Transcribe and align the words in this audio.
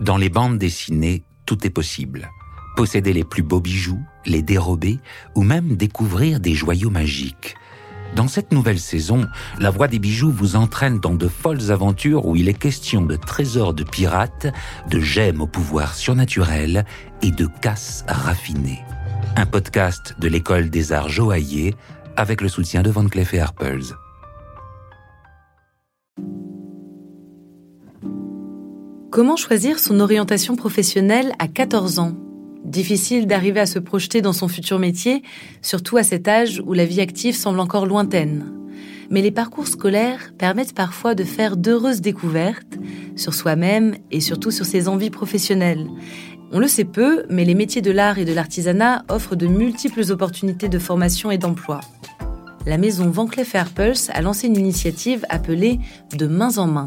Dans 0.00 0.16
les 0.16 0.30
bandes 0.30 0.56
dessinées, 0.56 1.24
tout 1.44 1.66
est 1.66 1.70
possible. 1.70 2.30
Posséder 2.74 3.12
les 3.12 3.24
plus 3.24 3.42
beaux 3.42 3.60
bijoux, 3.60 4.00
les 4.24 4.40
dérober 4.40 4.98
ou 5.34 5.42
même 5.42 5.76
découvrir 5.76 6.40
des 6.40 6.54
joyaux 6.54 6.88
magiques. 6.88 7.54
Dans 8.16 8.26
cette 8.26 8.50
nouvelle 8.50 8.80
saison, 8.80 9.26
la 9.58 9.70
voix 9.70 9.88
des 9.88 9.98
bijoux 9.98 10.32
vous 10.32 10.56
entraîne 10.56 11.00
dans 11.00 11.14
de 11.14 11.28
folles 11.28 11.70
aventures 11.70 12.24
où 12.24 12.34
il 12.34 12.48
est 12.48 12.54
question 12.54 13.02
de 13.02 13.14
trésors 13.14 13.74
de 13.74 13.84
pirates, 13.84 14.46
de 14.88 15.00
gemmes 15.00 15.42
au 15.42 15.46
pouvoir 15.46 15.94
surnaturel 15.94 16.86
et 17.20 17.30
de 17.30 17.46
casses 17.60 18.04
raffinées. 18.08 18.80
Un 19.36 19.44
podcast 19.46 20.16
de 20.18 20.28
l'école 20.28 20.70
des 20.70 20.92
arts 20.92 21.10
joailliers 21.10 21.74
avec 22.16 22.40
le 22.40 22.48
soutien 22.48 22.82
de 22.82 22.90
Van 22.90 23.06
Cleef 23.06 23.34
et. 23.34 23.94
Comment 29.10 29.34
choisir 29.34 29.80
son 29.80 29.98
orientation 29.98 30.54
professionnelle 30.54 31.32
à 31.40 31.48
14 31.48 31.98
ans? 31.98 32.12
Difficile 32.64 33.26
d'arriver 33.26 33.58
à 33.58 33.66
se 33.66 33.80
projeter 33.80 34.22
dans 34.22 34.32
son 34.32 34.46
futur 34.46 34.78
métier, 34.78 35.24
surtout 35.62 35.96
à 35.96 36.04
cet 36.04 36.28
âge 36.28 36.62
où 36.64 36.74
la 36.74 36.84
vie 36.84 37.00
active 37.00 37.34
semble 37.34 37.58
encore 37.58 37.86
lointaine. 37.86 38.52
Mais 39.10 39.20
les 39.20 39.32
parcours 39.32 39.66
scolaires 39.66 40.32
permettent 40.38 40.76
parfois 40.76 41.16
de 41.16 41.24
faire 41.24 41.56
d'heureuses 41.56 42.00
découvertes 42.00 42.78
sur 43.16 43.34
soi-même 43.34 43.96
et 44.12 44.20
surtout 44.20 44.52
sur 44.52 44.64
ses 44.64 44.86
envies 44.86 45.10
professionnelles. 45.10 45.88
On 46.52 46.60
le 46.60 46.68
sait 46.68 46.84
peu, 46.84 47.24
mais 47.28 47.44
les 47.44 47.56
métiers 47.56 47.82
de 47.82 47.90
l'art 47.90 48.18
et 48.18 48.24
de 48.24 48.32
l'artisanat 48.32 49.02
offrent 49.08 49.34
de 49.34 49.48
multiples 49.48 50.12
opportunités 50.12 50.68
de 50.68 50.78
formation 50.78 51.32
et 51.32 51.38
d'emploi. 51.38 51.80
La 52.64 52.78
maison 52.78 53.10
Van 53.10 53.26
Cleef 53.26 53.56
Arpels 53.56 54.12
a 54.12 54.22
lancé 54.22 54.46
une 54.46 54.56
initiative 54.56 55.26
appelée 55.30 55.80
De 56.16 56.28
mains 56.28 56.58
en 56.58 56.68
main 56.68 56.86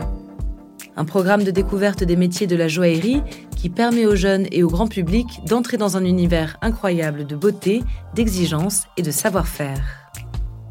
un 0.95 1.05
programme 1.05 1.43
de 1.43 1.51
découverte 1.51 2.03
des 2.03 2.15
métiers 2.15 2.47
de 2.47 2.55
la 2.55 2.67
joaillerie 2.67 3.21
qui 3.55 3.69
permet 3.69 4.05
aux 4.05 4.15
jeunes 4.15 4.47
et 4.51 4.63
au 4.63 4.67
grand 4.67 4.87
public 4.87 5.27
d'entrer 5.47 5.77
dans 5.77 5.97
un 5.97 6.05
univers 6.05 6.57
incroyable 6.61 7.25
de 7.25 7.35
beauté, 7.35 7.83
d'exigence 8.13 8.83
et 8.97 9.01
de 9.01 9.11
savoir-faire. 9.11 10.11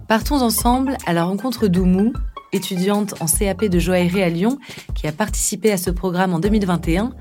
Partons 0.08 0.42
ensemble 0.42 0.96
à 1.06 1.12
la 1.12 1.24
rencontre 1.24 1.68
d'Oumou, 1.68 2.12
étudiante 2.52 3.14
en 3.20 3.26
CAP 3.26 3.64
de 3.64 3.78
joaillerie 3.78 4.22
à 4.22 4.28
Lyon, 4.28 4.58
qui 4.94 5.06
a 5.06 5.12
participé 5.12 5.72
à 5.72 5.76
ce 5.76 5.90
programme 5.90 6.34
en 6.34 6.38
2021, 6.38 7.12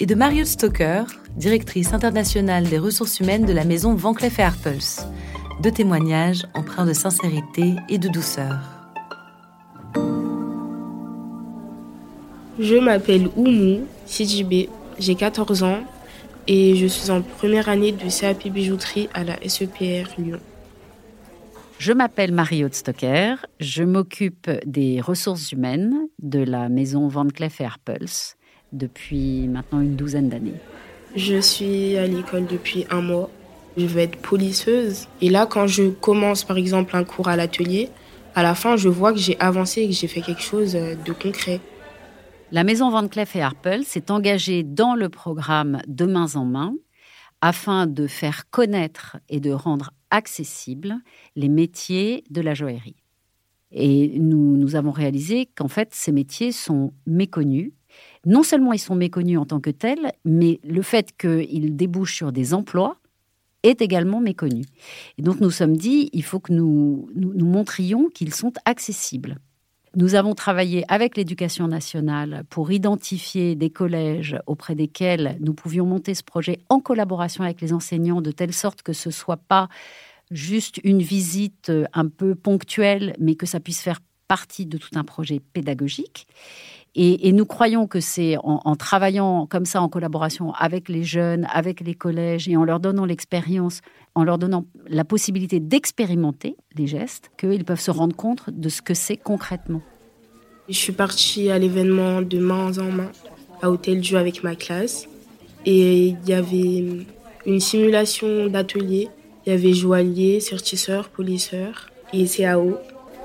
et 0.00 0.06
de 0.06 0.14
Marriott 0.16 0.46
Stoker, 0.46 1.04
directrice 1.36 1.92
internationale 1.92 2.64
des 2.64 2.78
ressources 2.78 3.20
humaines 3.20 3.46
de 3.46 3.52
la 3.52 3.64
maison 3.64 3.94
Van 3.94 4.14
Cleef 4.14 4.40
Arpels. 4.40 5.06
Deux 5.62 5.70
témoignages 5.70 6.46
empreints 6.54 6.86
de 6.86 6.92
sincérité 6.92 7.76
et 7.88 7.98
de 7.98 8.08
douceur. 8.08 8.81
Je 12.58 12.76
m'appelle 12.76 13.28
Oumou 13.36 13.86
Sidibé, 14.04 14.68
j'ai 14.98 15.14
14 15.14 15.62
ans 15.62 15.80
et 16.46 16.76
je 16.76 16.86
suis 16.86 17.10
en 17.10 17.22
première 17.22 17.70
année 17.70 17.92
de 17.92 18.20
CAP 18.20 18.48
bijouterie 18.48 19.08
à 19.14 19.24
la 19.24 19.36
SEPR 19.48 20.10
Lyon. 20.18 20.38
Je 21.78 21.92
m'appelle 21.92 22.32
Marie-Aude 22.32 22.74
Stocker, 22.74 23.36
je 23.58 23.82
m'occupe 23.82 24.50
des 24.66 25.00
ressources 25.00 25.50
humaines 25.52 25.94
de 26.22 26.40
la 26.40 26.68
maison 26.68 27.08
Van 27.08 27.26
Cleef 27.26 27.62
Arpels 27.62 28.36
depuis 28.72 29.48
maintenant 29.48 29.80
une 29.80 29.96
douzaine 29.96 30.28
d'années. 30.28 30.60
Je 31.16 31.40
suis 31.40 31.96
à 31.96 32.06
l'école 32.06 32.46
depuis 32.46 32.86
un 32.90 33.00
mois. 33.00 33.30
Je 33.76 33.86
vais 33.86 34.04
être 34.04 34.18
polisseuse. 34.18 35.08
Et 35.22 35.30
là, 35.30 35.46
quand 35.46 35.66
je 35.66 35.84
commence 35.84 36.44
par 36.44 36.58
exemple 36.58 36.96
un 36.96 37.04
cours 37.04 37.28
à 37.28 37.36
l'atelier, 37.36 37.88
à 38.34 38.42
la 38.42 38.54
fin, 38.54 38.76
je 38.76 38.88
vois 38.88 39.12
que 39.12 39.18
j'ai 39.18 39.38
avancé 39.40 39.82
et 39.82 39.88
que 39.88 39.94
j'ai 39.94 40.06
fait 40.06 40.20
quelque 40.20 40.42
chose 40.42 40.74
de 40.74 41.12
concret. 41.12 41.60
La 42.52 42.64
maison 42.64 42.90
Van 42.90 43.08
Cleef 43.08 43.34
et 43.34 43.40
Arpels 43.40 43.84
s'est 43.84 44.10
engagée 44.10 44.62
dans 44.62 44.94
le 44.94 45.08
programme 45.08 45.80
De 45.86 46.04
mains 46.04 46.36
en 46.36 46.44
main 46.44 46.74
afin 47.40 47.86
de 47.86 48.06
faire 48.06 48.50
connaître 48.50 49.16
et 49.30 49.40
de 49.40 49.50
rendre 49.50 49.94
accessibles 50.10 50.96
les 51.34 51.48
métiers 51.48 52.24
de 52.28 52.42
la 52.42 52.52
joaillerie. 52.52 53.02
Et 53.70 54.18
nous, 54.18 54.76
avons 54.76 54.90
réalisé 54.90 55.46
qu'en 55.46 55.68
fait, 55.68 55.94
ces 55.94 56.12
métiers 56.12 56.52
sont 56.52 56.92
méconnus. 57.06 57.72
Non 58.26 58.42
seulement 58.42 58.74
ils 58.74 58.78
sont 58.78 58.96
méconnus 58.96 59.38
en 59.38 59.46
tant 59.46 59.60
que 59.60 59.70
tels, 59.70 60.12
mais 60.26 60.60
le 60.62 60.82
fait 60.82 61.16
qu'ils 61.16 61.74
débouchent 61.74 62.16
sur 62.16 62.32
des 62.32 62.52
emplois 62.52 62.98
est 63.62 63.80
également 63.80 64.20
méconnu. 64.20 64.66
Et 65.16 65.22
donc 65.22 65.40
nous 65.40 65.50
sommes 65.50 65.78
dit, 65.78 66.10
il 66.12 66.22
faut 66.22 66.38
que 66.38 66.52
nous, 66.52 67.08
nous 67.14 67.46
montrions 67.46 68.10
qu'ils 68.10 68.34
sont 68.34 68.52
accessibles. 68.66 69.38
Nous 69.94 70.14
avons 70.14 70.34
travaillé 70.34 70.84
avec 70.88 71.18
l'éducation 71.18 71.68
nationale 71.68 72.44
pour 72.48 72.72
identifier 72.72 73.54
des 73.54 73.68
collèges 73.68 74.38
auprès 74.46 74.74
desquels 74.74 75.36
nous 75.40 75.52
pouvions 75.52 75.84
monter 75.84 76.14
ce 76.14 76.22
projet 76.22 76.60
en 76.70 76.80
collaboration 76.80 77.44
avec 77.44 77.60
les 77.60 77.74
enseignants 77.74 78.22
de 78.22 78.30
telle 78.30 78.54
sorte 78.54 78.80
que 78.80 78.94
ce 78.94 79.10
soit 79.10 79.36
pas 79.36 79.68
juste 80.30 80.80
une 80.82 81.02
visite 81.02 81.70
un 81.92 82.08
peu 82.08 82.34
ponctuelle, 82.34 83.14
mais 83.18 83.34
que 83.34 83.44
ça 83.44 83.60
puisse 83.60 83.82
faire 83.82 84.00
partie 84.28 84.64
de 84.64 84.78
tout 84.78 84.88
un 84.94 85.04
projet 85.04 85.40
pédagogique. 85.52 86.26
Et, 86.94 87.32
nous 87.32 87.46
croyons 87.46 87.86
que 87.86 88.00
c'est 88.00 88.36
en, 88.42 88.76
travaillant 88.76 89.46
comme 89.46 89.64
ça 89.64 89.80
en 89.80 89.88
collaboration 89.88 90.52
avec 90.52 90.90
les 90.90 91.04
jeunes, 91.04 91.46
avec 91.50 91.80
les 91.80 91.94
collèges 91.94 92.48
et 92.48 92.56
en 92.56 92.64
leur 92.64 92.80
donnant 92.80 93.06
l'expérience, 93.06 93.80
en 94.14 94.24
leur 94.24 94.36
donnant 94.36 94.66
la 94.88 95.04
possibilité 95.04 95.58
d'expérimenter 95.58 96.54
les 96.76 96.86
gestes, 96.86 97.30
qu'ils 97.38 97.64
peuvent 97.64 97.80
se 97.80 97.90
rendre 97.90 98.14
compte 98.14 98.50
de 98.50 98.68
ce 98.68 98.82
que 98.82 98.92
c'est 98.92 99.16
concrètement. 99.16 99.80
Je 100.68 100.74
suis 100.74 100.92
partie 100.92 101.50
à 101.50 101.58
l'événement 101.58 102.20
de 102.20 102.38
main 102.38 102.76
en 102.78 102.92
main 102.92 103.10
à 103.62 103.70
Hôtel 103.70 104.00
Dieu 104.00 104.18
avec 104.18 104.44
ma 104.44 104.54
classe 104.54 105.08
et 105.64 106.08
il 106.08 106.28
y 106.28 106.34
avait 106.34 106.84
une 107.46 107.60
simulation 107.60 108.48
d'atelier. 108.48 109.08
Il 109.46 109.50
y 109.50 109.56
avait 109.56 109.72
joaillier, 109.72 110.40
certisseur, 110.40 111.08
polisseur 111.08 111.90
et 112.12 112.26
CAO. 112.26 112.76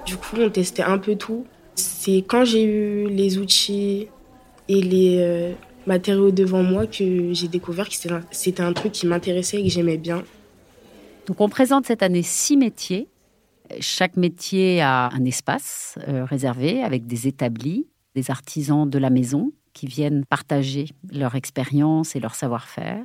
Du 0.06 0.16
coup, 0.16 0.38
on 0.40 0.50
testait 0.50 0.84
un 0.84 0.98
peu 0.98 1.16
tout 1.16 1.46
c'est 1.78 2.18
quand 2.18 2.46
j'ai 2.46 2.64
eu 2.64 3.10
les 3.10 3.38
outils 3.38 4.08
et 4.68 4.82
les 4.82 5.18
euh, 5.20 5.54
matériaux 5.86 6.32
devant 6.32 6.64
moi 6.64 6.88
que 6.88 7.34
j'ai 7.34 7.48
découvert 7.48 7.88
que 7.88 7.96
c'était 8.32 8.62
un, 8.62 8.74
truc 8.74 8.92
qui 8.92 9.08
m'intéressait 9.08 9.60
et 9.60 9.64
que 9.64 9.70
j'aimais 9.70 9.98
bien. 9.98 10.24
Donc 11.28 11.42
on 11.42 11.50
présente 11.50 11.86
cette 11.86 12.04
année 12.04 12.24
six 12.24 12.58
métiers. 12.58 13.10
Chaque 13.80 14.16
métier 14.16 14.82
a 14.82 15.10
un 15.12 15.26
espace 15.26 15.98
euh, 16.08 16.24
réservé 16.24 16.84
avec 16.84 17.06
des 17.06 17.28
établis, 17.28 17.88
des 18.16 18.32
artisans 18.32 18.90
de 18.90 18.98
la 18.98 19.10
maison 19.10 19.52
qui 19.74 19.88
viennent 19.88 20.26
partager 20.26 20.86
leur 21.12 21.36
expérience 21.36 22.16
et 22.16 22.20
leur 22.20 22.36
savoir-faire. 22.36 23.04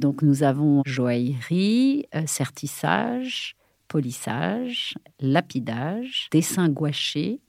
Donc 0.00 0.22
nous 0.22 0.42
avons 0.42 0.82
joaillerie, 0.84 2.06
euh, 2.14 2.22
sertissage, 2.26 3.56
polissage, 3.88 4.94
lapidage, 5.20 6.28
dessin 6.30 6.68
gouaché, 6.68 7.40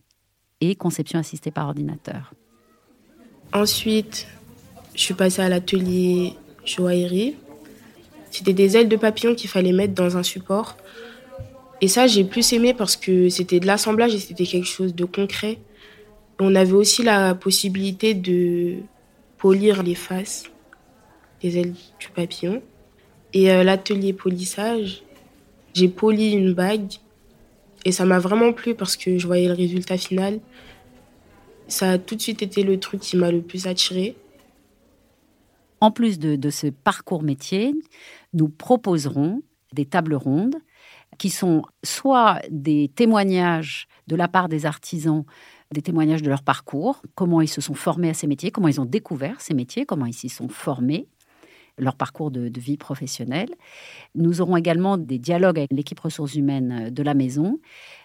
conception 0.73 1.19
assistée 1.19 1.51
par 1.51 1.67
ordinateur. 1.67 2.33
Ensuite, 3.53 4.25
je 4.95 5.01
suis 5.01 5.13
passée 5.13 5.41
à 5.41 5.49
l'atelier 5.49 6.33
joaillerie. 6.65 7.35
C'était 8.31 8.53
des 8.53 8.75
ailes 8.75 8.89
de 8.89 8.95
papillon 8.95 9.35
qu'il 9.35 9.49
fallait 9.49 9.71
mettre 9.71 9.93
dans 9.93 10.17
un 10.17 10.23
support. 10.23 10.77
Et 11.81 11.87
ça, 11.87 12.07
j'ai 12.07 12.23
plus 12.23 12.53
aimé 12.53 12.73
parce 12.73 12.97
que 12.97 13.29
c'était 13.29 13.59
de 13.59 13.67
l'assemblage 13.67 14.15
et 14.15 14.19
c'était 14.19 14.45
quelque 14.45 14.67
chose 14.67 14.95
de 14.95 15.05
concret. 15.05 15.59
On 16.39 16.55
avait 16.55 16.73
aussi 16.73 17.03
la 17.03 17.35
possibilité 17.35 18.13
de 18.13 18.77
polir 19.37 19.83
les 19.83 19.95
faces 19.95 20.45
des 21.41 21.57
ailes 21.57 21.73
du 21.99 22.09
papillon. 22.09 22.61
Et 23.33 23.51
euh, 23.51 23.63
l'atelier 23.63 24.13
polissage, 24.13 25.03
j'ai 25.73 25.89
poli 25.89 26.31
une 26.31 26.53
bague 26.53 26.93
et 27.85 27.91
ça 27.91 28.05
m'a 28.05 28.19
vraiment 28.19 28.51
plu 28.51 28.73
parce 28.75 28.97
que 28.97 29.17
je 29.17 29.27
voyais 29.27 29.47
le 29.47 29.53
résultat 29.53 29.97
final. 29.97 30.41
Ça 31.67 31.91
a 31.91 31.97
tout 31.99 32.15
de 32.15 32.21
suite 32.21 32.41
été 32.41 32.63
le 32.63 32.79
truc 32.79 32.99
qui 32.99 33.15
m'a 33.15 33.31
le 33.31 33.41
plus 33.41 33.67
attiré. 33.67 34.17
En 35.81 35.91
plus 35.91 36.17
de, 36.17 36.49
ce 36.49 36.67
parcours 36.67 37.21
métier, 37.21 37.73
nous 38.33 38.49
proposerons 38.49 39.43
des 39.73 39.85
tables 39.85 40.15
rondes 40.15 40.55
qui 41.19 41.29
sont 41.29 41.61
soit 41.83 42.41
des 42.49 42.91
témoignages 42.93 43.87
de 44.07 44.15
la 44.15 44.27
part 44.27 44.49
des 44.49 44.65
artisans, 44.65 45.23
des 45.71 45.81
témoignages 45.81 46.23
de 46.23 46.29
leur 46.29 46.43
parcours, 46.43 47.01
comment 47.13 47.39
ils 47.41 47.47
se 47.47 47.61
sont 47.61 47.73
formés 47.73 48.09
à 48.09 48.13
ces 48.13 48.27
métiers, 48.27 48.51
comment 48.51 48.67
ils 48.67 48.81
ont 48.81 48.85
découvert 48.85 49.39
ces 49.41 49.53
métiers, 49.53 49.85
comment 49.85 50.05
ils 50.05 50.13
s'y 50.13 50.29
sont 50.29 50.49
formés, 50.49 51.07
leur 51.77 51.95
parcours 51.95 52.31
de, 52.31 52.51
vie 52.59 52.77
professionnelle. 52.77 53.49
Nous 54.13 54.41
aurons 54.41 54.57
également 54.57 54.97
des 54.97 55.19
dialogues 55.19 55.57
avec 55.57 55.71
l'équipe 55.73 55.99
ressources 55.99 56.35
humaines 56.35 56.89
de 56.89 57.03
la 57.03 57.13
maison 57.13 57.59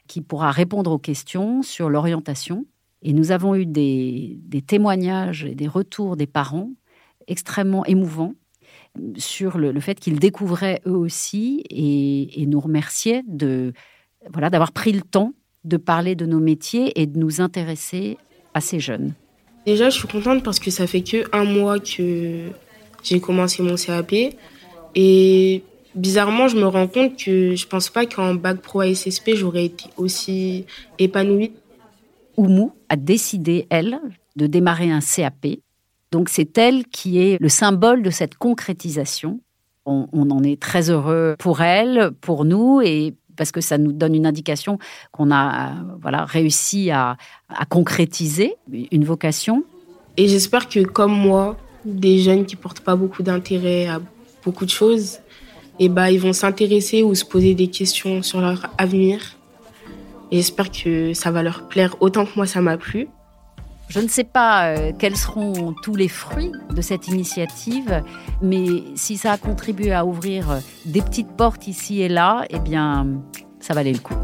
qui 0.07 0.21
pourra 0.21 0.51
répondre 0.51 0.91
aux 0.91 0.99
questions 0.99 1.63
sur 1.63 1.89
l'orientation. 1.89 2.67
Et 3.03 3.13
nous 3.13 3.31
avons 3.31 3.55
eu 3.55 3.67
des, 3.67 4.41
témoignages 4.67 5.45
et 5.45 5.55
des 5.55 5.69
retours 5.69 6.17
des 6.17 6.27
parents 6.27 6.71
extrêmement 7.27 7.85
émouvants 7.85 8.35
sur 9.17 9.57
le, 9.57 9.79
fait 9.81 10.01
qu'ils 10.01 10.19
découvraient 10.19 10.83
eux 10.87 10.97
aussi 10.97 11.63
et, 11.71 12.43
et 12.43 12.47
nous 12.47 12.61
remerciaient 12.61 13.23
de 13.29 13.73
voilà 14.33 14.51
d'avoir 14.51 14.73
pris 14.73 14.93
le 14.93 15.01
temps 15.01 15.33
de 15.65 15.77
parler 15.77 16.15
de 16.15 16.27
nos 16.27 16.41
métiers 16.41 17.01
et 17.01 17.07
de 17.07 17.19
nous 17.19 17.41
intéresser 17.41 18.19
à 18.55 18.61
ces 18.61 18.81
jeunes. 18.81 19.15
Déjà, 19.67 19.91
je 19.91 19.99
suis 19.99 20.09
contente 20.09 20.43
parce 20.43 20.59
que 20.59 20.71
ça 20.71 20.87
fait 20.87 21.03
que 21.03 21.25
un 21.37 21.45
mois 21.45 21.79
que 21.79 22.49
j'ai 23.03 23.21
commencé 23.21 23.63
mon 23.63 23.77
CAP. 23.77 24.15
Et 24.95 25.63
bizarrement, 25.95 26.49
je 26.49 26.57
me 26.57 26.67
rends 26.67 26.89
compte 26.89 27.17
que 27.17 27.55
je 27.55 27.67
pense 27.67 27.89
pas 27.89 28.07
qu'en 28.07 28.35
bac 28.35 28.61
pro 28.61 28.81
ASSP, 28.81 29.33
j'aurais 29.35 29.67
été 29.67 29.87
aussi 29.97 30.67
épanouie. 30.99 31.53
Oumou 32.37 32.73
a 32.89 32.97
décidé, 32.97 33.67
elle, 33.71 34.01
de 34.37 34.47
démarrer 34.47 34.91
un 34.91 35.01
CAP. 35.01 35.47
Donc 36.11 36.29
c'est 36.29 36.59
elle 36.59 36.85
qui 36.87 37.19
est 37.19 37.41
le 37.41 37.49
symbole 37.49 38.03
de 38.03 38.11
cette 38.11 38.35
concrétisation. 38.37 39.41
On, 39.87 40.31
en 40.31 40.45
est 40.45 40.61
très 40.61 40.89
heureux 40.91 41.35
pour 41.39 41.63
elle, 41.63 42.13
pour 42.21 42.45
nous, 42.45 42.81
et 42.81 43.15
parce 43.37 43.51
que 43.51 43.61
ça 43.61 43.77
nous 43.77 43.91
donne 43.91 44.15
une 44.15 44.27
indication 44.27 44.79
qu'on 45.11 45.33
a 45.33 45.73
voilà, 46.01 46.25
réussi 46.25 46.93
à, 46.93 47.17
à 47.49 47.65
concrétiser 47.65 48.55
une 48.93 49.05
vocation. 49.05 49.65
Et 50.17 50.29
j'espère 50.29 50.69
que 50.69 50.81
comme 50.81 51.13
moi, 51.13 51.57
des 51.85 52.19
jeunes 52.19 52.47
qui 52.47 52.57
portent 52.57 52.81
pas 52.81 52.97
beaucoup 52.97 53.23
d'intérêt 53.23 53.87
à 53.87 54.01
beaucoup 54.45 54.65
de 54.65 54.71
choses, 54.71 55.19
et 55.79 55.87
eh 55.87 55.89
ben, 55.89 56.09
ils 56.09 56.21
vont 56.21 56.35
s'intéresser 56.35 57.03
ou 57.03 57.15
se 57.15 57.25
poser 57.25 57.55
des 57.55 57.69
questions 57.69 58.23
sur 58.23 58.41
leur 58.41 58.71
avenir. 58.77 59.21
J'espère 60.31 60.71
que 60.71 61.15
ça 61.15 61.31
va 61.31 61.43
leur 61.43 61.69
plaire 61.69 61.97
autant 62.01 62.27
que 62.27 62.33
moi 62.37 62.47
ça 62.47 62.61
m'a 62.61 62.77
plu. 62.77 63.09
Je 63.89 63.99
ne 63.99 64.07
sais 64.07 64.25
pas 64.25 64.69
euh, 64.69 64.93
quels 64.97 65.17
seront 65.17 65.75
tous 65.83 65.97
les 65.97 66.07
fruits 66.07 66.53
de 66.71 66.81
cette 66.81 67.09
initiative, 67.09 68.03
mais 68.41 68.85
si 68.95 69.17
ça 69.17 69.33
a 69.33 69.39
contribué 69.39 69.93
à 69.93 70.05
ouvrir 70.05 70.61
des 70.85 71.03
petites 71.03 71.33
portes 71.37 71.67
ici 71.67 72.01
et 72.01 72.09
là, 72.09 72.45
eh 72.51 72.61
bien, 72.61 73.07
ça 73.59 73.75
valait 73.75 73.93
le 73.93 73.99
coup. 73.99 74.15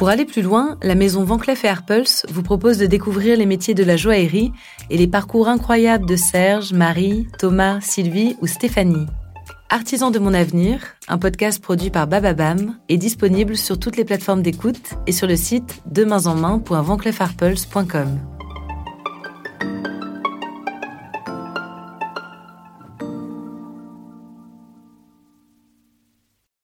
Pour 0.00 0.08
aller 0.08 0.24
plus 0.24 0.40
loin, 0.40 0.78
la 0.82 0.94
maison 0.94 1.24
Van 1.24 1.36
Cleef 1.36 1.66
Arpels 1.66 2.24
vous 2.30 2.42
propose 2.42 2.78
de 2.78 2.86
découvrir 2.86 3.36
les 3.36 3.44
métiers 3.44 3.74
de 3.74 3.84
la 3.84 3.98
joaillerie 3.98 4.50
et 4.88 4.96
les 4.96 5.06
parcours 5.06 5.46
incroyables 5.46 6.06
de 6.06 6.16
Serge, 6.16 6.72
Marie, 6.72 7.28
Thomas, 7.38 7.82
Sylvie 7.82 8.34
ou 8.40 8.46
Stéphanie. 8.46 9.04
Artisan 9.68 10.10
de 10.10 10.18
mon 10.18 10.32
avenir, 10.32 10.80
un 11.06 11.18
podcast 11.18 11.62
produit 11.62 11.90
par 11.90 12.06
Bababam, 12.06 12.78
est 12.88 12.96
disponible 12.96 13.58
sur 13.58 13.78
toutes 13.78 13.98
les 13.98 14.06
plateformes 14.06 14.40
d'écoute 14.40 14.94
et 15.06 15.12
sur 15.12 15.26
le 15.26 15.36
site 15.36 15.82
demainsenmain.vanclefarpels.com. 15.84 18.29